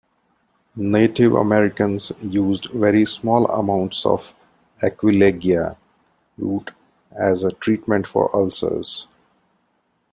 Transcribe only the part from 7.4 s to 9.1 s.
a treatment for ulcers.